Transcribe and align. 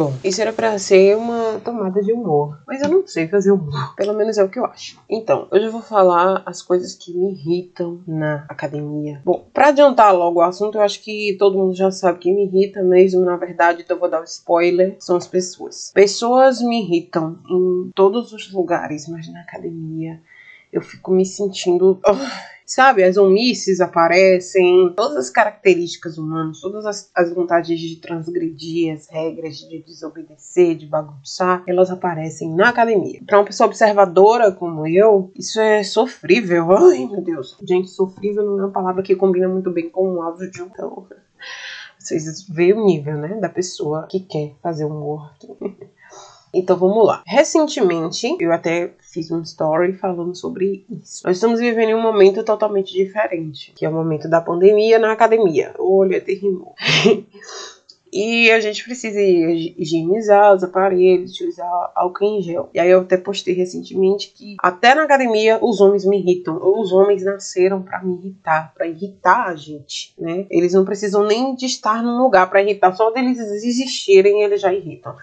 Bom, 0.00 0.14
isso 0.24 0.40
era 0.40 0.50
para 0.50 0.78
ser 0.78 1.14
uma 1.14 1.60
tomada 1.62 2.00
de 2.00 2.10
humor, 2.10 2.58
mas 2.66 2.80
eu 2.80 2.88
não 2.88 3.06
sei 3.06 3.28
fazer 3.28 3.50
humor, 3.50 3.94
pelo 3.94 4.14
menos 4.14 4.38
é 4.38 4.42
o 4.42 4.48
que 4.48 4.58
eu 4.58 4.64
acho. 4.64 4.98
Então, 5.06 5.46
hoje 5.50 5.66
eu 5.66 5.70
vou 5.70 5.82
falar 5.82 6.42
as 6.46 6.62
coisas 6.62 6.94
que 6.94 7.12
me 7.12 7.32
irritam 7.32 8.00
na 8.08 8.46
academia. 8.48 9.20
Bom, 9.22 9.44
para 9.52 9.68
adiantar 9.68 10.16
logo 10.16 10.40
o 10.40 10.42
assunto, 10.42 10.78
eu 10.78 10.80
acho 10.80 11.02
que 11.02 11.36
todo 11.38 11.58
mundo 11.58 11.74
já 11.74 11.90
sabe 11.90 12.18
que 12.18 12.32
me 12.32 12.46
irrita 12.46 12.82
mesmo, 12.82 13.20
na 13.26 13.36
verdade, 13.36 13.82
então 13.82 13.98
eu 13.98 14.00
vou 14.00 14.08
dar 14.08 14.22
um 14.22 14.24
spoiler, 14.24 14.96
são 14.98 15.18
as 15.18 15.26
pessoas. 15.26 15.92
Pessoas 15.92 16.62
me 16.62 16.82
irritam 16.82 17.38
em 17.50 17.90
todos 17.94 18.32
os 18.32 18.50
lugares, 18.50 19.06
mas 19.06 19.30
na 19.30 19.42
academia 19.42 20.18
eu 20.72 20.82
fico 20.82 21.12
me 21.12 21.24
sentindo. 21.24 22.00
Sabe? 22.70 23.02
As 23.02 23.16
omisses 23.16 23.80
aparecem, 23.80 24.92
todas 24.94 25.16
as 25.16 25.28
características 25.28 26.16
humanas, 26.16 26.60
todas 26.60 26.86
as, 26.86 27.10
as 27.16 27.34
vontades 27.34 27.80
de 27.80 27.96
transgredir 27.96 28.94
as 28.94 29.08
regras, 29.08 29.56
de 29.56 29.82
desobedecer, 29.82 30.76
de 30.76 30.86
bagunçar, 30.86 31.64
elas 31.66 31.90
aparecem 31.90 32.54
na 32.54 32.68
academia. 32.68 33.20
Para 33.26 33.38
uma 33.38 33.44
pessoa 33.44 33.66
observadora 33.66 34.52
como 34.52 34.86
eu, 34.86 35.32
isso 35.34 35.58
é 35.58 35.82
sofrível. 35.82 36.70
Ai, 36.78 37.06
meu 37.06 37.20
Deus. 37.20 37.58
Gente, 37.68 37.90
sofrível 37.90 38.44
não 38.44 38.60
é 38.60 38.62
uma 38.66 38.72
palavra 38.72 39.02
que 39.02 39.16
combina 39.16 39.48
muito 39.48 39.72
bem 39.72 39.90
com 39.90 40.08
o 40.08 40.22
áudio, 40.22 40.48
então. 40.54 41.08
Vocês 41.98 42.46
veem 42.48 42.74
o 42.74 42.84
nível, 42.84 43.16
né, 43.18 43.34
da 43.40 43.48
pessoa 43.48 44.06
que 44.08 44.20
quer 44.20 44.54
fazer 44.62 44.84
um 44.84 45.02
work. 45.02 45.48
Então 46.52 46.76
vamos 46.76 47.06
lá. 47.06 47.22
Recentemente, 47.26 48.36
eu 48.40 48.52
até 48.52 48.92
fiz 49.00 49.30
um 49.30 49.40
story 49.42 49.92
falando 49.92 50.34
sobre 50.34 50.84
isso. 50.90 51.22
Nós 51.24 51.36
estamos 51.36 51.60
vivendo 51.60 51.96
um 51.96 52.02
momento 52.02 52.42
totalmente 52.44 52.92
diferente, 52.92 53.72
que 53.76 53.84
é 53.84 53.88
o 53.88 53.92
momento 53.92 54.28
da 54.28 54.40
pandemia 54.40 54.98
na 54.98 55.12
academia. 55.12 55.74
Olha, 55.78 56.18
até 56.18 56.32
rimou. 56.34 56.74
E 58.12 58.50
a 58.50 58.60
gente 58.60 58.84
precisa 58.84 59.20
higienizar 59.20 60.54
os 60.54 60.64
aparelhos, 60.64 61.32
utilizar 61.32 61.92
álcool 61.94 62.24
em 62.24 62.42
gel. 62.42 62.68
E 62.74 62.80
aí 62.80 62.90
eu 62.90 63.00
até 63.00 63.16
postei 63.16 63.54
recentemente 63.54 64.32
que 64.34 64.56
até 64.60 64.94
na 64.94 65.04
academia 65.04 65.58
os 65.62 65.80
homens 65.80 66.04
me 66.04 66.18
irritam. 66.18 66.60
Os 66.60 66.92
homens 66.92 67.24
nasceram 67.24 67.82
para 67.82 68.02
me 68.02 68.14
irritar, 68.14 68.72
para 68.74 68.86
irritar 68.86 69.48
a 69.48 69.54
gente, 69.54 70.12
né? 70.18 70.46
Eles 70.50 70.72
não 70.72 70.84
precisam 70.84 71.24
nem 71.24 71.54
de 71.54 71.66
estar 71.66 72.02
num 72.02 72.18
lugar 72.18 72.48
para 72.50 72.62
irritar, 72.62 72.94
só 72.96 73.10
deles 73.10 73.38
existirem 73.38 74.42
eles 74.42 74.60
já 74.60 74.72
irritam. 74.72 75.14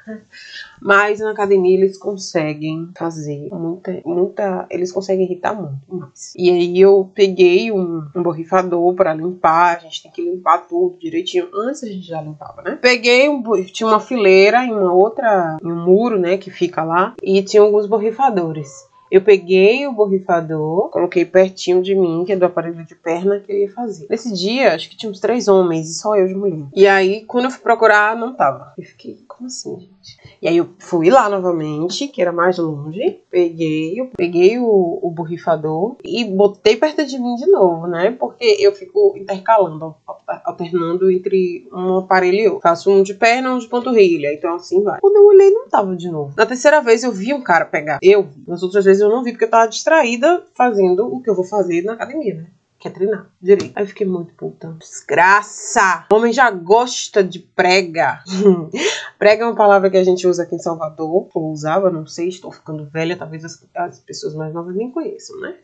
Mas 0.82 1.20
na 1.20 1.32
academia 1.32 1.76
eles 1.78 1.98
conseguem 1.98 2.90
fazer 2.98 3.50
muita, 3.52 4.00
muita. 4.06 4.68
Eles 4.70 4.92
conseguem 4.92 5.26
irritar 5.26 5.54
muito 5.54 5.82
mais. 5.88 6.34
E 6.38 6.50
aí 6.50 6.80
eu 6.80 7.12
peguei 7.14 7.72
um, 7.72 8.08
um 8.16 8.24
borrifador 8.24 8.94
para 8.94 9.14
limpar. 9.14 9.76
A 9.76 9.80
gente 9.80 10.04
tem 10.04 10.12
que 10.12 10.22
limpar 10.22 10.68
tudo 10.68 10.98
direitinho. 11.00 11.50
Antes 11.54 11.84
a 11.84 11.88
gente 11.88 12.06
já 12.06 12.22
limpava, 12.22 12.62
né? 12.62 12.77
Peguei. 12.82 13.28
Tinha 13.72 13.88
uma 13.88 14.00
fileira 14.00 14.64
em 14.64 14.72
uma 14.72 14.94
outra. 14.94 15.58
Em 15.62 15.72
um 15.72 15.86
muro, 15.86 16.20
né? 16.20 16.38
Que 16.38 16.52
fica 16.52 16.84
lá. 16.84 17.14
E 17.22 17.42
tinha 17.44 17.62
alguns 17.62 17.86
borrifadores. 17.86 18.88
Eu 19.10 19.22
peguei 19.22 19.88
o 19.88 19.94
borrifador, 19.94 20.90
coloquei 20.90 21.24
pertinho 21.24 21.82
de 21.82 21.96
mim, 21.96 22.24
que 22.26 22.34
é 22.34 22.36
do 22.36 22.46
aparelho 22.46 22.84
de 22.86 22.94
perna 22.94 23.40
que 23.40 23.52
eu 23.52 23.58
ia 23.58 23.72
fazer. 23.72 24.06
Nesse 24.10 24.34
dia, 24.34 24.76
acho 24.76 24.90
que 24.90 24.98
tinha 24.98 25.10
uns 25.10 25.22
três 25.22 25.48
homens 25.48 25.90
e 25.90 25.94
só 25.94 26.16
eu 26.18 26.28
de 26.28 26.36
mulher. 26.36 26.66
E 26.76 26.86
aí, 26.86 27.24
quando 27.26 27.46
eu 27.46 27.52
fui 27.52 27.62
procurar, 27.62 28.18
não 28.18 28.34
tava. 28.34 28.74
Eu 28.78 28.84
fiquei, 28.84 29.24
como 29.26 29.48
assim, 29.48 29.80
gente? 29.80 30.37
E 30.42 30.48
aí 30.48 30.58
eu 30.58 30.70
fui 30.80 31.10
lá 31.10 31.30
novamente, 31.30 32.08
que 32.08 32.22
era 32.22 32.32
mais 32.32 32.58
longe, 32.58 33.22
peguei, 33.30 34.00
eu 34.00 34.10
peguei 34.16 34.60
o, 34.60 35.00
o 35.02 35.10
borrifador 35.12 35.96
e 36.04 36.24
botei 36.26 36.76
perto 36.76 37.06
de 37.06 37.18
mim 37.18 37.36
de 37.36 37.48
novo, 37.48 37.88
né? 37.88 38.12
Porque 38.12 38.58
eu 38.60 38.72
fico 38.72 39.16
intercalando, 39.18 39.96
alternando 40.44 41.12
entre 41.12 41.68
um 41.72 41.98
aparelho 41.98 42.40
e 42.40 42.48
outro. 42.48 42.62
Faço 42.62 42.92
um 42.92 43.04
de 43.04 43.14
perna, 43.14 43.54
um 43.54 43.60
de 43.60 43.68
panturrilha, 43.68 44.34
então 44.34 44.56
assim 44.56 44.84
vai. 44.84 45.00
Quando 45.00 45.16
eu 45.16 45.26
olhei, 45.26 45.50
não 45.50 45.68
tava 45.68 45.96
de 45.96 46.10
novo. 46.10 46.34
Na 46.36 46.46
terceira 46.46 46.82
vez 46.82 47.04
eu 47.04 47.12
vi 47.12 47.34
um 47.34 47.42
cara 47.42 47.66
pegar. 47.66 48.00
Eu. 48.02 48.28
Nas 48.48 48.64
outras 48.64 48.86
vezes 48.86 49.02
eu 49.02 49.10
não 49.10 49.24
vi 49.24 49.32
porque 49.32 49.46
eu 49.46 49.50
tava 49.50 49.68
distraída 49.68 50.44
fazendo 50.56 51.08
o 51.08 51.22
que 51.22 51.30
eu 51.30 51.36
vou 51.36 51.46
fazer 51.46 51.84
na 51.84 51.94
academia, 51.94 52.36
né? 52.36 52.48
Quer 52.80 52.92
treinar 52.92 53.28
direito. 53.42 53.74
Aí 53.76 53.84
eu 53.84 53.88
fiquei 53.88 54.06
muito 54.06 54.34
puta. 54.34 54.76
Desgraça! 54.80 56.06
O 56.12 56.16
homem 56.16 56.32
já 56.32 56.50
gosta 56.52 57.24
de 57.24 57.40
prega. 57.40 58.22
prega 59.18 59.44
é 59.44 59.48
uma 59.48 59.56
palavra 59.56 59.90
que 59.90 59.98
a 59.98 60.04
gente 60.04 60.28
usa 60.28 60.44
aqui 60.44 60.56
em 60.56 60.60
Salvador. 60.60 61.28
Ou 61.34 61.52
usava, 61.52 61.90
não 61.90 62.06
sei, 62.06 62.28
estou 62.28 62.52
ficando 62.52 62.86
velha. 62.86 63.18
Talvez 63.18 63.44
as, 63.44 63.68
as 63.76 64.00
pessoas 64.00 64.36
mais 64.36 64.54
novas 64.54 64.76
nem 64.76 64.92
conheçam, 64.92 65.40
né? 65.40 65.56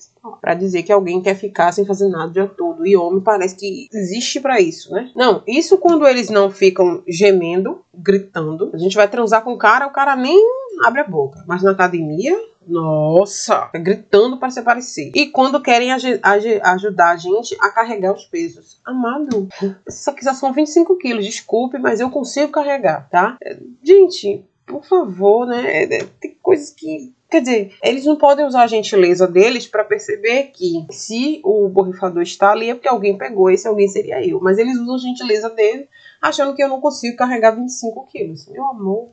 Pra 0.42 0.54
dizer 0.54 0.84
que 0.84 0.92
alguém 0.92 1.22
quer 1.22 1.36
ficar 1.36 1.72
sem 1.72 1.86
fazer 1.86 2.10
nada 2.10 2.30
o 2.30 2.34
dia 2.34 2.48
todo. 2.48 2.86
E 2.86 2.96
homem 2.96 3.22
parece 3.22 3.56
que 3.56 3.88
existe 3.94 4.40
para 4.40 4.60
isso, 4.60 4.92
né? 4.92 5.12
Não, 5.16 5.44
isso 5.48 5.78
quando 5.78 6.08
eles 6.08 6.30
não 6.30 6.50
ficam 6.50 7.04
gemendo, 7.08 7.84
gritando. 7.94 8.72
A 8.74 8.78
gente 8.78 8.96
vai 8.96 9.08
transar 9.08 9.44
com 9.44 9.54
o 9.54 9.58
cara, 9.58 9.88
o 9.88 9.94
cara 9.94 10.16
nem 10.16 10.40
abre 10.84 11.02
a 11.02 11.08
boca. 11.08 11.44
Mas 11.48 11.62
na 11.62 11.72
academia, 11.72 12.38
nossa, 12.68 13.70
tá 13.72 13.80
gritando 13.80 14.38
para 14.38 14.50
se 14.50 14.60
aparecer. 14.60 15.12
E 15.16 15.28
quando 15.28 15.62
querem 15.62 15.92
ajudar 15.92 17.12
a 17.12 17.18
gente 17.18 17.56
a 17.60 17.70
carregar 17.70 18.14
os 18.14 18.26
pesos. 18.26 18.80
Amado, 18.86 19.48
isso 19.88 20.10
aqui 20.10 20.24
já 20.24 20.34
são 20.34 20.54
25 20.54 20.98
quilos, 20.98 21.26
desculpe, 21.26 21.78
mas 21.78 22.00
eu 22.00 22.10
consigo 22.10 22.52
carregar, 22.52 23.10
tá? 23.10 23.38
Gente, 23.82 24.46
por 24.66 24.84
favor, 24.86 25.46
né? 25.46 25.84
É, 25.84 26.04
tem 26.20 26.38
coisas 26.42 26.70
que 26.72 27.14
Quer 27.34 27.42
dizer, 27.42 27.76
eles 27.82 28.06
não 28.06 28.16
podem 28.16 28.46
usar 28.46 28.62
a 28.62 28.68
gentileza 28.68 29.28
deles 29.28 29.66
para 29.66 29.84
perceber 29.84 30.52
que 30.54 30.86
se 30.92 31.42
o 31.44 31.68
borrifador 31.68 32.22
está 32.22 32.52
ali 32.52 32.70
é 32.70 32.76
porque 32.76 32.88
alguém 32.88 33.18
pegou, 33.18 33.50
esse 33.50 33.68
alguém 33.68 33.88
seria 33.88 34.24
eu. 34.24 34.40
Mas 34.40 34.60
eles 34.60 34.78
usam 34.78 34.94
a 34.94 35.00
gentileza 35.00 35.50
dele 35.50 35.90
achando 36.22 36.54
que 36.54 36.64
eu 36.64 36.70
não 36.70 36.80
consigo 36.80 37.18
carregar 37.18 37.56
25 37.56 38.06
quilos. 38.06 38.48
Meu 38.50 38.64
amor. 38.66 39.10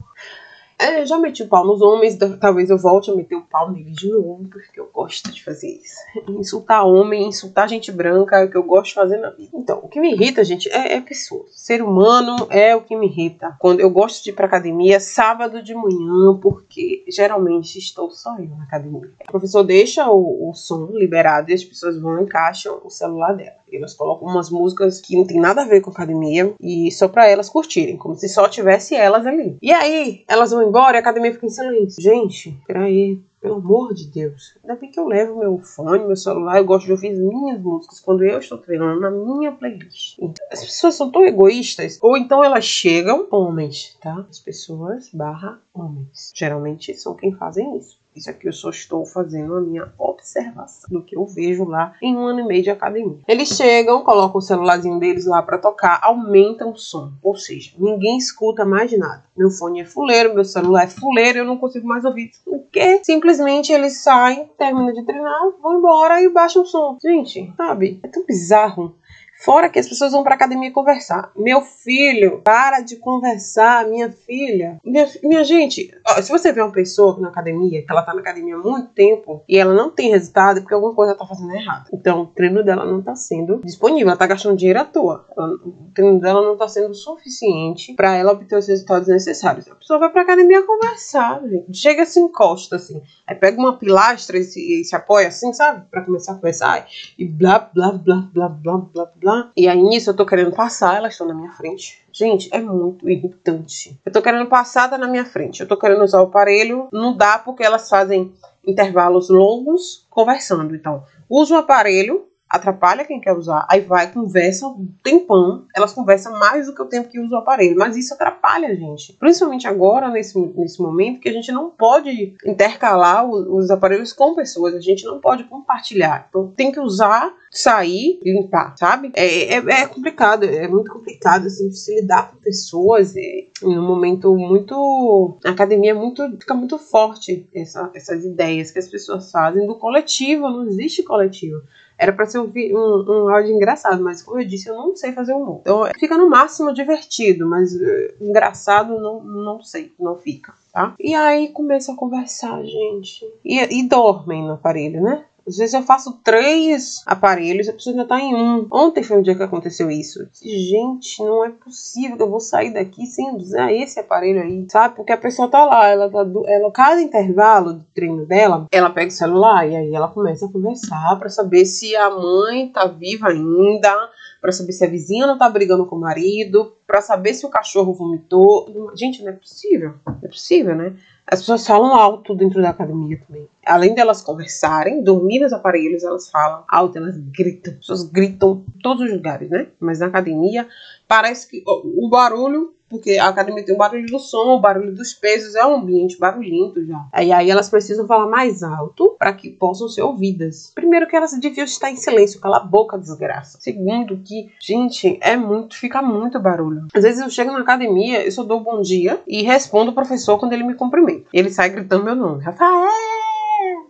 É, 0.80 1.04
já 1.04 1.18
meti 1.18 1.42
o 1.42 1.48
pau 1.48 1.66
nos 1.66 1.82
homens, 1.82 2.16
talvez 2.40 2.70
eu 2.70 2.78
volte 2.78 3.10
a 3.10 3.14
meter 3.14 3.34
o 3.34 3.42
pau 3.42 3.70
neles 3.70 3.94
de 3.94 4.08
novo, 4.08 4.48
porque 4.48 4.80
eu 4.80 4.88
gosto 4.90 5.30
de 5.30 5.44
fazer 5.44 5.68
isso. 5.68 5.94
Insultar 6.26 6.86
homem, 6.86 7.28
insultar 7.28 7.68
gente 7.68 7.92
branca 7.92 8.38
é 8.38 8.46
o 8.46 8.50
que 8.50 8.56
eu 8.56 8.62
gosto 8.62 8.88
de 8.88 8.94
fazer 8.94 9.18
na 9.18 9.28
vida. 9.28 9.50
Então, 9.52 9.78
o 9.82 9.88
que 9.88 10.00
me 10.00 10.12
irrita, 10.12 10.42
gente, 10.42 10.70
é, 10.70 10.96
é 10.96 11.00
pessoa. 11.02 11.44
Ser 11.50 11.82
humano 11.82 12.46
é 12.48 12.74
o 12.74 12.80
que 12.80 12.96
me 12.96 13.06
irrita. 13.06 13.54
Quando 13.58 13.80
eu 13.80 13.90
gosto 13.90 14.24
de 14.24 14.30
ir 14.30 14.32
pra 14.32 14.46
academia 14.46 14.98
sábado 14.98 15.62
de 15.62 15.74
manhã, 15.74 16.34
porque 16.40 17.04
geralmente 17.08 17.78
estou 17.78 18.10
só 18.10 18.38
eu 18.38 18.48
na 18.56 18.64
academia. 18.64 19.10
O 19.28 19.30
professor 19.32 19.62
deixa 19.62 20.08
o, 20.10 20.48
o 20.48 20.54
som 20.54 20.88
liberado 20.92 21.50
e 21.50 21.54
as 21.54 21.62
pessoas 21.62 22.00
vão 22.00 22.20
e 22.20 22.22
encaixam 22.22 22.80
o 22.82 22.88
celular 22.88 23.34
dela. 23.34 23.59
Elas 23.72 23.94
colocam 23.94 24.28
umas 24.28 24.50
músicas 24.50 25.00
que 25.00 25.16
não 25.16 25.26
tem 25.26 25.40
nada 25.40 25.62
a 25.62 25.66
ver 25.66 25.80
com 25.80 25.90
academia 25.90 26.54
e 26.60 26.90
só 26.90 27.08
para 27.08 27.28
elas 27.28 27.48
curtirem, 27.48 27.96
como 27.96 28.14
se 28.14 28.28
só 28.28 28.48
tivesse 28.48 28.94
elas 28.94 29.26
ali. 29.26 29.56
E 29.62 29.72
aí, 29.72 30.24
elas 30.28 30.50
vão 30.50 30.66
embora 30.66 30.96
e 30.96 30.98
a 30.98 31.00
academia 31.00 31.32
fica 31.32 31.46
em 31.46 31.50
silêncio. 31.50 32.02
Gente, 32.02 32.56
peraí, 32.66 33.20
pelo 33.40 33.54
amor 33.54 33.94
de 33.94 34.06
Deus. 34.06 34.54
Ainda 34.62 34.78
bem 34.78 34.90
que 34.90 35.00
eu 35.00 35.06
levo 35.06 35.38
meu 35.38 35.58
fone, 35.58 36.06
meu 36.06 36.16
celular, 36.16 36.58
eu 36.58 36.64
gosto 36.64 36.86
de 36.86 36.92
ouvir 36.92 37.12
as 37.12 37.18
minhas 37.18 37.60
músicas 37.60 38.00
quando 38.00 38.22
eu 38.22 38.38
estou 38.38 38.58
treinando 38.58 39.00
na 39.00 39.10
minha 39.10 39.52
playlist. 39.52 40.18
Então, 40.18 40.46
as 40.50 40.60
pessoas 40.60 40.94
são 40.94 41.10
tão 41.10 41.24
egoístas, 41.24 41.98
ou 42.02 42.16
então 42.16 42.44
elas 42.44 42.64
chegam, 42.64 43.26
homens, 43.30 43.96
tá? 44.00 44.26
As 44.28 44.38
pessoas 44.38 45.08
barra 45.12 45.60
homens. 45.72 46.32
Geralmente 46.34 46.94
são 46.94 47.14
quem 47.14 47.32
fazem 47.32 47.76
isso. 47.78 47.99
Isso 48.14 48.28
aqui 48.28 48.48
eu 48.48 48.52
só 48.52 48.70
estou 48.70 49.06
fazendo 49.06 49.54
a 49.54 49.60
minha 49.60 49.92
observação 49.98 50.90
do 50.90 51.02
que 51.02 51.16
eu 51.16 51.24
vejo 51.26 51.64
lá 51.64 51.94
em 52.02 52.16
um 52.16 52.26
ano 52.26 52.40
e 52.40 52.44
meio 52.44 52.62
de 52.62 52.70
academia. 52.70 53.18
Eles 53.26 53.48
chegam, 53.50 54.02
colocam 54.02 54.38
o 54.38 54.42
celularzinho 54.42 54.98
deles 54.98 55.26
lá 55.26 55.42
para 55.42 55.58
tocar, 55.58 56.00
aumentam 56.02 56.72
o 56.72 56.76
som. 56.76 57.12
Ou 57.22 57.36
seja, 57.36 57.72
ninguém 57.78 58.18
escuta 58.18 58.64
mais 58.64 58.96
nada. 58.98 59.24
Meu 59.36 59.50
fone 59.50 59.80
é 59.80 59.84
fuleiro, 59.84 60.34
meu 60.34 60.44
celular 60.44 60.84
é 60.84 60.88
fuleiro, 60.88 61.38
eu 61.38 61.44
não 61.44 61.56
consigo 61.56 61.86
mais 61.86 62.04
ouvir. 62.04 62.32
O 62.46 62.60
quê? 62.70 63.00
Simplesmente 63.02 63.72
eles 63.72 64.02
saem, 64.02 64.50
terminam 64.58 64.92
de 64.92 65.04
treinar, 65.04 65.40
vão 65.62 65.78
embora 65.78 66.20
e 66.20 66.28
baixam 66.28 66.62
o 66.62 66.66
som. 66.66 66.98
Gente, 67.02 67.52
sabe? 67.56 68.00
É 68.02 68.08
tão 68.08 68.24
bizarro. 68.26 68.94
Fora 69.40 69.70
que 69.70 69.78
as 69.78 69.88
pessoas 69.88 70.12
vão 70.12 70.22
pra 70.22 70.34
academia 70.34 70.70
conversar. 70.70 71.32
Meu 71.34 71.62
filho, 71.62 72.42
para 72.44 72.80
de 72.80 72.96
conversar, 72.96 73.86
minha 73.88 74.12
filha. 74.12 74.78
Minha, 74.84 75.08
minha 75.22 75.42
gente, 75.44 75.90
ó, 76.06 76.20
se 76.20 76.30
você 76.30 76.52
vê 76.52 76.60
uma 76.60 76.70
pessoa 76.70 77.18
na 77.18 77.28
academia, 77.28 77.80
que 77.80 77.90
ela 77.90 78.02
tá 78.02 78.12
na 78.12 78.20
academia 78.20 78.56
há 78.56 78.58
muito 78.58 78.88
tempo 78.88 79.42
e 79.48 79.56
ela 79.56 79.72
não 79.72 79.90
tem 79.90 80.10
resultado, 80.10 80.58
é 80.58 80.60
porque 80.60 80.74
alguma 80.74 80.94
coisa 80.94 81.14
tá 81.14 81.26
fazendo 81.26 81.54
errado. 81.54 81.88
Então, 81.90 82.22
o 82.22 82.26
treino 82.26 82.62
dela 82.62 82.84
não 82.84 83.00
tá 83.00 83.14
sendo 83.14 83.62
disponível, 83.64 84.08
ela 84.08 84.16
tá 84.16 84.26
gastando 84.26 84.58
dinheiro 84.58 84.80
à 84.80 84.84
toa. 84.84 85.24
Ela, 85.34 85.54
o 85.54 85.90
treino 85.94 86.20
dela 86.20 86.42
não 86.42 86.58
tá 86.58 86.68
sendo 86.68 86.94
suficiente 86.94 87.94
para 87.94 88.14
ela 88.14 88.32
obter 88.32 88.58
os 88.58 88.68
resultados 88.68 89.08
necessários. 89.08 89.66
A 89.68 89.74
pessoa 89.74 89.98
vai 89.98 90.10
pra 90.10 90.20
academia 90.20 90.62
conversar, 90.62 91.40
gente. 91.48 91.74
Chega 91.78 92.04
se 92.04 92.20
encosta 92.20 92.76
assim. 92.76 93.00
Aí 93.26 93.34
pega 93.34 93.58
uma 93.58 93.78
pilastra 93.78 94.36
e 94.36 94.44
se, 94.44 94.80
e 94.80 94.84
se 94.84 94.94
apoia 94.94 95.28
assim, 95.28 95.50
sabe? 95.54 95.86
Para 95.90 96.02
começar 96.02 96.32
a 96.32 96.34
conversar. 96.34 96.86
E 97.18 97.24
blá, 97.24 97.58
blá, 97.58 97.92
blá, 97.92 98.28
blá, 98.32 98.48
blá, 98.48 98.76
blá, 98.76 99.10
blá 99.16 99.29
lá. 99.30 99.50
E 99.56 99.68
aí 99.68 99.82
nisso 99.82 100.10
eu 100.10 100.14
tô 100.14 100.26
querendo 100.26 100.52
passar, 100.52 100.96
elas 100.96 101.12
estão 101.12 101.26
na 101.26 101.34
minha 101.34 101.52
frente. 101.52 102.02
Gente, 102.12 102.48
é 102.52 102.60
muito 102.60 103.08
irritante. 103.08 103.98
Eu 104.04 104.12
tô 104.12 104.20
querendo 104.20 104.48
passar, 104.48 104.90
tá 104.90 104.98
na 104.98 105.08
minha 105.08 105.24
frente. 105.24 105.60
Eu 105.60 105.68
tô 105.68 105.76
querendo 105.76 106.02
usar 106.02 106.20
o 106.20 106.26
aparelho, 106.26 106.88
não 106.92 107.16
dá 107.16 107.38
porque 107.38 107.62
elas 107.62 107.88
fazem 107.88 108.32
intervalos 108.66 109.28
longos 109.30 110.06
conversando. 110.10 110.74
Então, 110.74 111.04
uso 111.28 111.54
o 111.54 111.58
aparelho, 111.58 112.26
atrapalha 112.50 113.04
quem 113.04 113.20
quer 113.20 113.32
usar. 113.32 113.64
Aí 113.70 113.80
vai, 113.80 114.10
conversa 114.12 114.66
um 114.66 114.88
tempão, 115.04 115.64
elas 115.74 115.92
conversam 115.92 116.32
mais 116.38 116.66
do 116.66 116.74
que 116.74 116.82
o 116.82 116.86
tempo 116.86 117.08
que 117.08 117.20
usa 117.20 117.36
o 117.36 117.38
aparelho, 117.38 117.78
mas 117.78 117.96
isso 117.96 118.12
atrapalha 118.12 118.68
a 118.68 118.74
gente. 118.74 119.12
Principalmente 119.12 119.68
agora, 119.68 120.10
nesse, 120.10 120.36
nesse 120.56 120.82
momento, 120.82 121.20
que 121.20 121.28
a 121.28 121.32
gente 121.32 121.52
não 121.52 121.70
pode 121.70 122.34
intercalar 122.44 123.24
os, 123.24 123.46
os 123.46 123.70
aparelhos 123.70 124.12
com 124.12 124.34
pessoas, 124.34 124.74
a 124.74 124.80
gente 124.80 125.04
não 125.04 125.20
pode 125.20 125.44
compartilhar. 125.44 126.26
Então 126.28 126.52
tem 126.56 126.72
que 126.72 126.80
usar, 126.80 127.32
sair 127.52 128.18
e 128.22 128.32
limpar, 128.32 128.74
sabe? 128.76 129.12
É, 129.14 129.54
é, 129.54 129.56
é, 129.56 129.86
complicado, 129.86 130.44
é 130.44 130.66
muito 130.66 130.90
complicado, 130.90 131.46
assim, 131.46 131.70
se 131.70 132.00
lidar 132.00 132.30
com 132.30 132.36
pessoas 132.38 133.14
e, 133.14 133.48
num 133.62 133.86
momento 133.86 134.34
muito... 134.36 135.38
A 135.44 135.50
academia 135.50 135.92
é 135.92 135.94
muito, 135.94 136.28
fica 136.38 136.54
muito 136.54 136.78
forte 136.78 137.48
essa, 137.54 137.90
essas 137.94 138.24
ideias 138.24 138.70
que 138.72 138.78
as 138.78 138.88
pessoas 138.88 139.30
fazem 139.30 139.66
do 139.66 139.76
coletivo, 139.76 140.50
não 140.50 140.66
existe 140.66 141.02
coletivo. 141.02 141.60
Era 142.00 142.14
para 142.14 142.24
ser 142.24 142.38
um, 142.38 142.50
um, 142.50 143.04
um, 143.06 143.28
áudio 143.28 143.54
engraçado, 143.54 144.02
mas 144.02 144.22
como 144.22 144.40
eu 144.40 144.48
disse, 144.48 144.70
eu 144.70 144.74
não 144.74 144.96
sei 144.96 145.12
fazer 145.12 145.34
humor. 145.34 145.58
Então 145.60 145.86
fica 145.98 146.16
no 146.16 146.30
máximo 146.30 146.72
divertido, 146.72 147.46
mas 147.46 147.74
uh, 147.74 148.14
engraçado 148.18 148.98
não, 148.98 149.22
não 149.22 149.62
sei, 149.62 149.92
não 150.00 150.16
fica, 150.16 150.54
tá? 150.72 150.94
E 150.98 151.14
aí 151.14 151.48
começa 151.50 151.92
a 151.92 151.96
conversar, 151.96 152.64
gente. 152.64 153.22
E, 153.44 153.58
e 153.80 153.86
dormem 153.86 154.42
no 154.42 154.54
aparelho, 154.54 155.02
né? 155.02 155.26
Às 155.50 155.56
vezes 155.56 155.74
eu 155.74 155.82
faço 155.82 156.20
três 156.22 157.02
aparelhos 157.04 157.66
e 157.66 157.70
a 157.70 157.72
pessoa 157.72 157.96
já 157.96 158.04
tá 158.04 158.20
em 158.20 158.32
um. 158.32 158.68
Ontem 158.70 159.02
foi 159.02 159.18
um 159.18 159.22
dia 159.22 159.34
que 159.34 159.42
aconteceu 159.42 159.90
isso. 159.90 160.20
Gente, 160.40 161.20
não 161.24 161.44
é 161.44 161.50
possível 161.50 162.16
que 162.16 162.22
eu 162.22 162.30
vou 162.30 162.38
sair 162.38 162.72
daqui 162.72 163.04
sem 163.04 163.34
usar 163.34 163.72
esse 163.72 163.98
aparelho 163.98 164.40
aí, 164.40 164.64
sabe? 164.70 164.94
Porque 164.94 165.10
a 165.10 165.16
pessoa 165.16 165.48
tá 165.48 165.64
lá, 165.64 165.88
ela 165.88 166.08
tá. 166.08 166.22
Do, 166.22 166.48
ela, 166.48 166.70
cada 166.70 167.02
intervalo 167.02 167.74
de 167.74 167.84
treino 167.92 168.24
dela, 168.24 168.68
ela 168.70 168.90
pega 168.90 169.08
o 169.08 169.10
celular 169.10 169.68
e 169.68 169.74
aí 169.74 169.92
ela 169.92 170.06
começa 170.06 170.46
a 170.46 170.52
conversar 170.52 171.18
para 171.18 171.28
saber 171.28 171.66
se 171.66 171.96
a 171.96 172.10
mãe 172.10 172.68
tá 172.68 172.86
viva 172.86 173.28
ainda 173.28 174.08
para 174.40 174.52
saber 174.52 174.72
se 174.72 174.84
a 174.84 174.88
vizinha 174.88 175.26
não 175.26 175.36
tá 175.36 175.48
brigando 175.50 175.84
com 175.84 175.96
o 175.96 176.00
marido, 176.00 176.72
para 176.86 177.02
saber 177.02 177.34
se 177.34 177.44
o 177.44 177.50
cachorro 177.50 177.92
vomitou. 177.92 178.90
Gente, 178.96 179.22
não 179.22 179.30
é 179.30 179.34
possível. 179.34 179.94
Não 180.06 180.18
é 180.24 180.28
possível, 180.28 180.74
né? 180.74 180.96
As 181.32 181.38
pessoas 181.38 181.64
falam 181.64 181.94
alto 181.94 182.34
dentro 182.34 182.60
da 182.60 182.70
academia 182.70 183.20
também. 183.24 183.48
Além 183.64 183.94
delas 183.94 184.20
conversarem, 184.20 185.04
dormir 185.04 185.38
nos 185.38 185.52
aparelhos, 185.52 186.02
elas 186.02 186.28
falam 186.28 186.64
alto, 186.68 186.98
elas 186.98 187.16
gritam. 187.16 187.72
As 187.74 187.78
pessoas 187.78 188.02
gritam 188.02 188.64
em 188.68 188.80
todos 188.80 189.04
os 189.04 189.12
lugares, 189.12 189.48
né? 189.48 189.68
Mas 189.78 190.00
na 190.00 190.06
academia, 190.06 190.66
parece 191.06 191.48
que 191.48 191.62
o 191.64 192.08
barulho 192.08 192.74
porque 192.90 193.12
a 193.12 193.28
academia 193.28 193.64
tem 193.64 193.74
o 193.74 193.78
barulho 193.78 194.06
do 194.06 194.18
som, 194.18 194.56
o 194.56 194.60
barulho 194.60 194.92
dos 194.92 195.14
pesos, 195.14 195.54
é 195.54 195.64
um 195.64 195.76
ambiente 195.76 196.18
barulhento 196.18 196.84
já. 196.84 197.06
E 197.22 197.32
aí 197.32 197.48
elas 197.48 197.70
precisam 197.70 198.06
falar 198.06 198.26
mais 198.26 198.62
alto 198.62 199.14
para 199.18 199.32
que 199.32 199.48
possam 199.48 199.88
ser 199.88 200.02
ouvidas. 200.02 200.72
Primeiro 200.74 201.06
que 201.06 201.14
elas 201.14 201.32
deviam 201.38 201.64
estar 201.64 201.90
em 201.90 201.96
silêncio, 201.96 202.40
cala 202.40 202.58
a 202.58 202.64
boca, 202.64 202.98
desgraça. 202.98 203.58
Segundo 203.60 204.18
que, 204.18 204.50
gente, 204.60 205.18
é 205.22 205.36
muito, 205.36 205.76
fica 205.76 206.02
muito 206.02 206.40
barulho. 206.40 206.88
Às 206.92 207.04
vezes 207.04 207.20
eu 207.20 207.30
chego 207.30 207.52
na 207.52 207.60
academia, 207.60 208.24
eu 208.24 208.32
só 208.32 208.42
dou 208.42 208.60
bom 208.60 208.82
dia 208.82 209.20
e 209.26 209.42
respondo 209.42 209.92
o 209.92 209.94
professor 209.94 210.38
quando 210.38 210.52
ele 210.52 210.64
me 210.64 210.74
cumprimenta. 210.74 211.26
Ele 211.32 211.50
sai 211.50 211.68
gritando 211.70 212.04
meu 212.04 212.16
nome. 212.16 212.42
Rafael! 212.42 213.19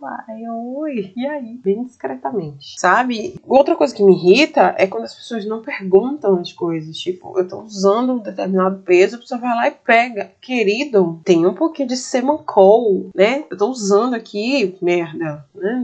Ai, 0.03 0.47
oi, 0.49 1.13
e 1.15 1.27
aí? 1.27 1.59
Bem 1.63 1.83
discretamente, 1.83 2.79
sabe? 2.79 3.39
Outra 3.45 3.75
coisa 3.75 3.93
que 3.93 4.03
me 4.03 4.13
irrita 4.13 4.73
é 4.77 4.87
quando 4.87 5.03
as 5.03 5.13
pessoas 5.13 5.45
não 5.45 5.61
perguntam 5.61 6.39
as 6.39 6.51
coisas. 6.51 6.97
Tipo, 6.97 7.37
eu 7.37 7.47
tô 7.47 7.61
usando 7.61 8.13
um 8.13 8.19
determinado 8.19 8.79
peso, 8.79 9.15
a 9.15 9.19
pessoa 9.19 9.39
vai 9.39 9.55
lá 9.55 9.67
e 9.67 9.71
pega. 9.71 10.31
Querido, 10.41 11.21
tem 11.23 11.45
um 11.45 11.53
pouquinho 11.53 11.87
de 11.87 11.97
Semancol, 11.97 13.11
né? 13.13 13.45
Eu 13.51 13.57
tô 13.57 13.67
usando 13.67 14.15
aqui, 14.15 14.75
merda, 14.81 15.45
né? 15.53 15.83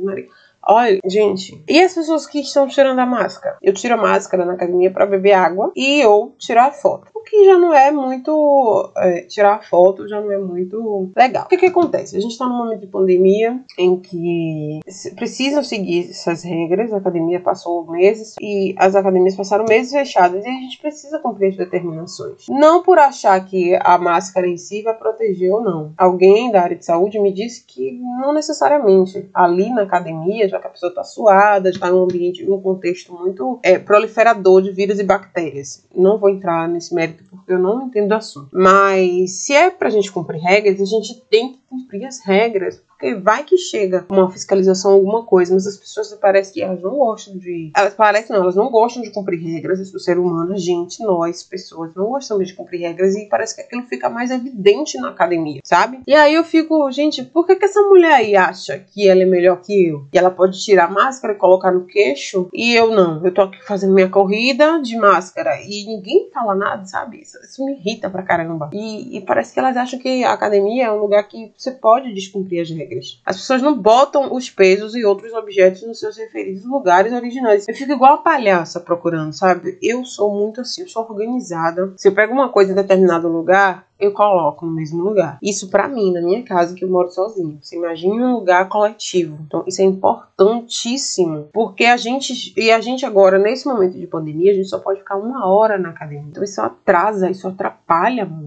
Maria. 0.00 0.28
Olha, 0.68 0.98
gente. 1.04 1.62
E 1.68 1.80
as 1.80 1.94
pessoas 1.94 2.26
que 2.26 2.40
estão 2.40 2.66
tirando 2.66 2.98
a 2.98 3.06
máscara? 3.06 3.56
Eu 3.62 3.72
tiro 3.72 3.94
a 3.94 3.96
máscara 3.96 4.44
na 4.44 4.54
academia 4.54 4.90
para 4.90 5.06
beber 5.06 5.32
água 5.32 5.70
e 5.76 6.04
ou 6.04 6.34
tirar 6.38 6.72
foto 6.72 7.16
que 7.26 7.44
já 7.44 7.58
não 7.58 7.74
é 7.74 7.90
muito. 7.90 8.92
É, 8.96 9.22
tirar 9.22 9.68
foto 9.68 10.08
já 10.08 10.20
não 10.20 10.32
é 10.32 10.38
muito 10.38 11.10
legal. 11.14 11.44
O 11.44 11.48
que, 11.48 11.56
que 11.56 11.66
acontece? 11.66 12.16
A 12.16 12.20
gente 12.20 12.32
está 12.32 12.46
num 12.46 12.56
momento 12.56 12.80
de 12.80 12.86
pandemia 12.86 13.60
em 13.76 13.98
que 14.00 14.80
precisam 15.16 15.62
seguir 15.62 16.10
essas 16.10 16.44
regras. 16.44 16.92
A 16.92 16.98
academia 16.98 17.40
passou 17.40 17.86
meses 17.90 18.36
e 18.40 18.74
as 18.78 18.94
academias 18.94 19.36
passaram 19.36 19.64
meses 19.68 19.92
fechadas 19.92 20.44
e 20.44 20.48
a 20.48 20.52
gente 20.52 20.80
precisa 20.80 21.18
cumprir 21.18 21.48
as 21.48 21.56
determinações. 21.56 22.46
Não 22.48 22.82
por 22.82 22.98
achar 22.98 23.38
que 23.44 23.76
a 23.80 23.98
máscara 23.98 24.46
em 24.46 24.56
si 24.56 24.82
vai 24.82 24.94
proteger 24.94 25.52
ou 25.52 25.62
não. 25.62 25.92
Alguém 25.98 26.52
da 26.52 26.62
área 26.62 26.76
de 26.76 26.84
saúde 26.84 27.18
me 27.18 27.32
disse 27.32 27.64
que 27.66 27.98
não 28.20 28.32
necessariamente. 28.32 29.28
Ali 29.34 29.70
na 29.70 29.82
academia, 29.82 30.48
já 30.48 30.55
que 30.58 30.66
a 30.66 30.70
pessoa 30.70 30.90
está 30.90 31.04
suada, 31.04 31.68
está 31.68 31.88
em 31.88 31.92
um 31.92 32.04
ambiente, 32.04 32.48
um 32.48 32.60
contexto 32.60 33.12
muito 33.12 33.58
é, 33.62 33.78
proliferador 33.78 34.62
de 34.62 34.70
vírus 34.70 34.98
e 34.98 35.04
bactérias. 35.04 35.84
Não 35.94 36.18
vou 36.18 36.30
entrar 36.30 36.68
nesse 36.68 36.94
mérito 36.94 37.24
porque 37.30 37.52
eu 37.52 37.58
não 37.58 37.86
entendo 37.86 38.12
o 38.12 38.14
assunto. 38.14 38.48
Mas 38.52 39.44
se 39.44 39.52
é 39.52 39.70
pra 39.70 39.90
gente 39.90 40.10
cumprir 40.10 40.40
regras, 40.40 40.80
a 40.80 40.84
gente 40.84 41.20
tem 41.30 41.52
que 41.52 41.58
cumprir 41.68 42.06
as 42.06 42.24
regras 42.24 42.82
porque 42.98 43.14
vai 43.14 43.44
que 43.44 43.58
chega 43.58 44.06
uma 44.08 44.30
fiscalização, 44.30 44.92
alguma 44.92 45.22
coisa, 45.22 45.52
mas 45.52 45.66
as 45.66 45.76
pessoas 45.76 46.12
parecem 46.14 46.54
que 46.54 46.62
elas 46.62 46.80
não 46.80 46.96
gostam 46.96 47.36
de. 47.36 47.70
Elas 47.76 47.92
parecem 47.92 48.34
não, 48.34 48.42
elas 48.42 48.56
não 48.56 48.70
gostam 48.70 49.02
de 49.02 49.10
cumprir 49.10 49.38
regras. 49.38 49.92
O 49.94 50.00
ser 50.00 50.18
humano, 50.18 50.54
a 50.54 50.58
gente, 50.58 51.02
nós, 51.04 51.42
pessoas, 51.42 51.94
não 51.94 52.06
gostamos 52.06 52.48
de 52.48 52.54
cumprir 52.54 52.80
regras 52.80 53.14
e 53.14 53.26
parece 53.26 53.54
que 53.54 53.60
aquilo 53.60 53.82
fica 53.82 54.08
mais 54.08 54.30
evidente 54.30 54.98
na 54.98 55.10
academia, 55.10 55.60
sabe? 55.62 56.00
E 56.06 56.14
aí 56.14 56.34
eu 56.34 56.42
fico, 56.42 56.90
gente, 56.90 57.22
por 57.22 57.46
que, 57.46 57.56
que 57.56 57.66
essa 57.66 57.82
mulher 57.82 58.14
aí 58.14 58.34
acha 58.34 58.78
que 58.78 59.06
ela 59.06 59.22
é 59.22 59.26
melhor 59.26 59.60
que 59.60 59.88
eu? 59.88 60.06
Que 60.10 60.18
ela 60.18 60.30
pode 60.30 60.58
tirar 60.58 60.86
a 60.86 60.90
máscara 60.90 61.34
e 61.34 61.36
colocar 61.36 61.70
no 61.70 61.84
queixo 61.84 62.48
e 62.52 62.72
eu 62.72 62.90
não? 62.90 63.22
Eu 63.24 63.32
tô 63.32 63.42
aqui 63.42 63.62
fazendo 63.66 63.92
minha 63.92 64.08
corrida 64.08 64.80
de 64.80 64.96
máscara 64.96 65.60
e 65.60 65.84
ninguém 65.84 66.30
fala 66.32 66.54
nada, 66.54 66.86
sabe? 66.86 67.20
Isso, 67.20 67.36
isso 67.44 67.62
me 67.62 67.72
irrita 67.74 68.08
pra 68.08 68.22
caramba. 68.22 68.70
E, 68.72 69.18
e 69.18 69.20
parece 69.20 69.52
que 69.52 69.60
elas 69.60 69.76
acham 69.76 69.98
que 69.98 70.24
a 70.24 70.32
academia 70.32 70.86
é 70.86 70.92
um 70.92 70.98
lugar 70.98 71.22
que 71.28 71.52
você 71.56 71.70
pode 71.70 72.12
descumprir 72.12 72.62
as 72.62 72.70
regras. 72.70 73.20
As 73.24 73.36
pessoas 73.36 73.62
não 73.62 73.76
botam 73.76 74.34
os 74.34 74.50
pesos 74.50 74.94
e 74.94 75.04
outros 75.04 75.32
objetos 75.32 75.82
nos 75.82 75.98
seus 75.98 76.16
referidos 76.16 76.64
lugares 76.64 77.12
originais. 77.12 77.66
Eu 77.66 77.74
fico 77.74 77.92
igual 77.92 78.14
a 78.14 78.18
palhaça 78.18 78.80
procurando, 78.80 79.32
sabe? 79.32 79.78
Eu 79.82 80.04
sou 80.04 80.32
muito 80.32 80.60
assim, 80.60 80.82
eu 80.82 80.88
sou 80.88 81.06
organizada. 81.08 81.92
Se 81.96 82.08
eu 82.08 82.14
pego 82.14 82.32
uma 82.32 82.48
coisa 82.48 82.72
em 82.72 82.74
determinado 82.74 83.28
lugar, 83.28 83.86
eu 83.98 84.12
coloco 84.12 84.66
no 84.66 84.72
mesmo 84.72 85.02
lugar. 85.02 85.38
Isso 85.42 85.68
para 85.68 85.88
mim, 85.88 86.12
na 86.12 86.20
minha 86.20 86.42
casa, 86.42 86.74
que 86.74 86.84
eu 86.84 86.88
moro 86.88 87.10
sozinho. 87.10 87.58
Você 87.62 87.76
imagina 87.76 88.14
um 88.14 88.34
lugar 88.34 88.68
coletivo. 88.68 89.38
Então, 89.46 89.64
isso 89.66 89.80
é 89.80 89.84
importantíssimo. 89.84 91.48
Porque 91.52 91.84
a 91.84 91.96
gente, 91.96 92.52
e 92.56 92.70
a 92.70 92.80
gente 92.80 93.06
agora, 93.06 93.38
nesse 93.38 93.66
momento 93.66 93.98
de 93.98 94.06
pandemia, 94.06 94.52
a 94.52 94.54
gente 94.54 94.68
só 94.68 94.78
pode 94.78 94.98
ficar 94.98 95.16
uma 95.16 95.46
hora 95.46 95.78
na 95.78 95.90
academia. 95.90 96.26
Então, 96.28 96.44
isso 96.44 96.60
atrasa, 96.60 97.30
isso 97.30 97.48
atrapalha 97.48 98.26
muito. 98.26 98.45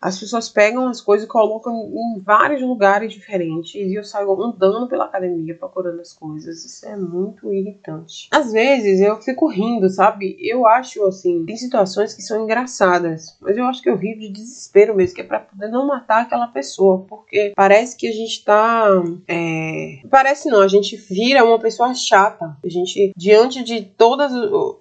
As 0.00 0.18
pessoas 0.18 0.48
pegam 0.48 0.86
as 0.86 1.00
coisas 1.00 1.26
e 1.26 1.28
colocam 1.28 1.74
em 1.74 2.20
vários 2.20 2.62
lugares 2.62 3.12
diferentes 3.12 3.74
e 3.74 3.94
eu 3.94 4.04
saio 4.04 4.30
andando 4.42 4.88
pela 4.88 5.04
academia 5.04 5.54
procurando 5.54 6.00
as 6.00 6.12
coisas. 6.12 6.64
Isso 6.64 6.86
é 6.86 6.96
muito 6.96 7.52
irritante. 7.52 8.28
Às 8.30 8.52
vezes 8.52 9.00
eu 9.00 9.20
fico 9.20 9.48
rindo, 9.48 9.88
sabe? 9.88 10.36
Eu 10.40 10.66
acho 10.66 11.04
assim, 11.06 11.44
tem 11.44 11.56
situações 11.56 12.14
que 12.14 12.22
são 12.22 12.44
engraçadas, 12.44 13.36
mas 13.40 13.56
eu 13.56 13.64
acho 13.64 13.82
que 13.82 13.90
eu 13.90 13.96
rio 13.96 14.18
de 14.18 14.28
desespero 14.30 14.94
mesmo, 14.94 15.16
que 15.16 15.20
é 15.20 15.24
pra 15.24 15.40
poder 15.40 15.68
não 15.68 15.86
matar 15.86 16.22
aquela 16.22 16.46
pessoa, 16.46 17.04
porque 17.08 17.52
parece 17.56 17.96
que 17.96 18.06
a 18.06 18.12
gente 18.12 18.44
tá. 18.44 18.86
É... 19.26 20.00
Parece 20.08 20.48
não, 20.48 20.60
a 20.60 20.68
gente 20.68 20.96
vira 20.96 21.44
uma 21.44 21.58
pessoa 21.58 21.92
chata. 21.94 22.56
A 22.64 22.68
gente, 22.68 23.12
diante 23.16 23.64
de 23.64 23.82
todas 23.82 24.32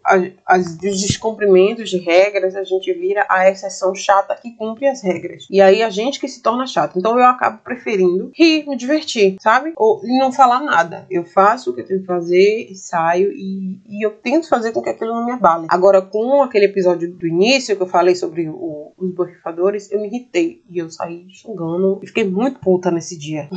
as, 0.04 0.32
as, 0.46 0.66
os 0.68 1.02
descumprimentos 1.02 1.90
de 1.90 1.98
regras, 1.98 2.56
a 2.56 2.64
gente 2.64 2.94
vira 2.94 3.26
a 3.30 3.50
exceção 3.50 3.96
chata 3.96 4.36
que 4.36 4.52
cumpre 4.52 4.88
as 4.88 5.02
regras. 5.02 5.07
E 5.50 5.62
aí 5.62 5.82
a 5.82 5.90
gente 5.90 6.20
que 6.20 6.28
se 6.28 6.42
torna 6.42 6.66
chato. 6.66 6.98
Então 6.98 7.18
eu 7.18 7.26
acabo 7.26 7.60
preferindo 7.64 8.32
rir, 8.34 8.68
me 8.68 8.76
divertir, 8.76 9.38
sabe? 9.42 9.74
Ou 9.76 10.02
não 10.04 10.32
falar 10.32 10.62
nada. 10.62 11.06
Eu 11.10 11.24
faço 11.24 11.72
o 11.72 11.74
que 11.74 11.82
eu 11.82 11.86
tenho 11.86 12.02
que 12.02 12.06
fazer 12.06 12.68
e 12.70 12.76
saio 12.76 13.32
e, 13.32 13.80
e 13.88 14.06
eu 14.06 14.12
tento 14.12 14.50
fazer 14.50 14.72
com 14.72 14.82
que 14.82 14.90
aquilo 14.90 15.14
não 15.14 15.26
me 15.26 15.32
abale. 15.32 15.68
Agora, 15.70 16.02
com 16.02 16.42
aquele 16.42 16.66
episódio 16.66 17.12
do 17.12 17.28
início 17.28 17.76
que 17.76 17.82
eu 17.82 17.88
falei 17.88 18.16
sobre 18.16 18.50
o, 18.50 18.94
os 18.98 19.14
borrifadores, 19.14 19.92
eu 19.92 20.02
me 20.02 20.08
irritei 20.08 20.62
e 20.70 20.78
eu 20.78 20.90
saí 20.90 21.26
xingando 21.30 22.00
e 22.02 22.08
fiquei 22.08 22.24
muito 22.24 22.60
puta 22.60 22.92
nesse 22.92 23.18
dia. 23.18 23.50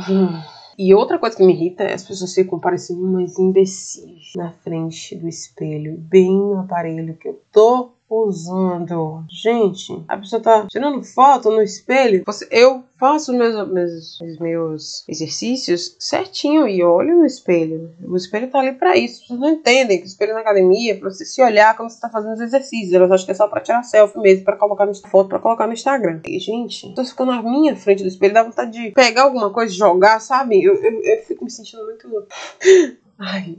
E 0.77 0.93
outra 0.93 1.19
coisa 1.19 1.35
que 1.35 1.45
me 1.45 1.53
irrita 1.53 1.83
é 1.83 1.93
as 1.93 2.03
pessoas 2.03 2.33
ficam 2.33 2.59
parecendo 2.59 3.03
umas 3.03 3.37
imbecis 3.37 4.31
na 4.35 4.51
frente 4.51 5.15
do 5.15 5.27
espelho, 5.27 5.97
bem 5.97 6.31
no 6.31 6.59
aparelho 6.59 7.15
que 7.17 7.27
eu 7.27 7.39
tô 7.51 7.91
usando. 8.11 9.23
Gente, 9.29 10.03
a 10.07 10.17
pessoa 10.17 10.41
tá 10.41 10.67
tirando 10.67 11.03
foto 11.03 11.49
no 11.49 11.61
espelho. 11.61 12.23
Você, 12.25 12.47
eu 12.51 12.83
faço 12.99 13.33
meus, 13.33 13.55
meus, 13.69 14.19
meus 14.39 15.07
exercícios 15.07 15.95
certinho 15.99 16.67
e 16.67 16.83
olho 16.83 17.17
no 17.17 17.25
espelho. 17.25 17.91
O 18.03 18.15
espelho 18.15 18.49
tá 18.49 18.59
ali 18.59 18.73
para 18.73 18.97
isso. 18.97 19.25
Vocês 19.25 19.39
não 19.39 19.49
entendem 19.49 19.97
que 19.97 20.03
o 20.03 20.07
espelho 20.07 20.33
na 20.33 20.41
academia 20.41 20.93
é 20.93 20.95
pra 20.95 21.09
você 21.09 21.25
se 21.25 21.41
olhar 21.41 21.75
quando 21.75 21.89
você 21.89 21.99
tá 21.99 22.09
fazendo 22.09 22.33
os 22.33 22.41
exercícios. 22.41 22.93
Elas 22.93 23.11
acham 23.11 23.25
que 23.25 23.31
é 23.31 23.35
só 23.35 23.47
pra 23.47 23.61
tirar 23.61 23.83
selfie 23.83 24.19
mesmo, 24.19 24.45
pra 24.45 24.55
colocar 24.55 24.85
no 24.85 24.93
foto, 24.93 25.29
pra 25.29 25.39
colocar 25.39 25.65
no 25.65 25.73
Instagram. 25.73 26.19
E, 26.25 26.39
gente, 26.39 26.93
tô 26.93 27.03
ficando 27.03 27.31
na 27.31 27.41
minha 27.41 27.75
frente 27.75 28.03
do 28.03 28.09
espelho, 28.09 28.33
dá 28.33 28.43
vontade 28.43 28.71
de 28.71 28.91
pegar 28.91 29.23
alguma 29.23 29.49
coisa 29.49 29.73
jogar, 29.73 30.19
sabe? 30.19 30.63
Eu, 30.63 30.75
eu, 30.75 31.01
eu 31.01 31.23
fico 31.23 31.43
me 31.43 31.51
sentindo 31.51 31.83
muito. 31.85 32.07
Ai, 33.23 33.55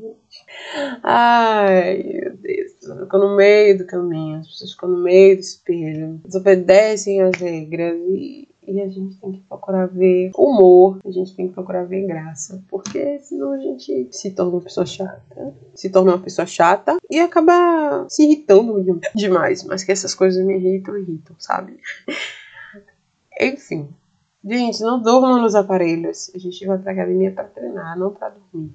Ai, 1.02 2.02
meu 2.02 2.36
Deus. 2.36 2.61
Ficam 2.82 3.20
no 3.20 3.36
meio 3.36 3.78
do 3.78 3.86
caminho, 3.86 4.40
as 4.40 4.48
pessoas 4.48 4.72
ficam 4.72 4.88
no 4.88 5.02
meio 5.02 5.36
do 5.36 5.40
espelho, 5.40 6.20
desobedecem 6.24 7.22
as 7.22 7.36
regras 7.36 7.96
e, 8.08 8.48
e 8.66 8.80
a 8.80 8.88
gente 8.88 9.16
tem 9.20 9.32
que 9.32 9.40
procurar 9.40 9.86
ver 9.86 10.30
humor, 10.36 10.98
a 11.04 11.10
gente 11.10 11.34
tem 11.36 11.48
que 11.48 11.54
procurar 11.54 11.84
ver 11.84 12.06
graça, 12.06 12.62
porque 12.68 13.20
senão 13.20 13.52
a 13.52 13.58
gente 13.58 14.08
se 14.10 14.32
torna 14.32 14.52
uma 14.52 14.60
pessoa 14.60 14.84
chata, 14.84 15.54
se 15.74 15.90
torna 15.90 16.12
uma 16.12 16.22
pessoa 16.22 16.46
chata 16.46 16.96
e 17.08 17.20
acaba 17.20 18.06
se 18.08 18.24
irritando 18.24 19.00
demais. 19.14 19.62
Mas 19.64 19.84
que 19.84 19.92
essas 19.92 20.14
coisas 20.14 20.44
me 20.44 20.56
irritam, 20.56 20.96
irritam, 20.98 21.36
sabe? 21.38 21.78
Enfim. 23.40 23.88
Gente, 24.44 24.80
não 24.80 25.00
durmam 25.00 25.40
nos 25.40 25.54
aparelhos. 25.54 26.30
A 26.34 26.38
gente 26.38 26.66
vai 26.66 26.76
pra 26.76 26.92
academia 26.92 27.30
pra 27.30 27.44
treinar, 27.44 27.96
não 27.96 28.10
pra 28.10 28.28
dormir, 28.30 28.72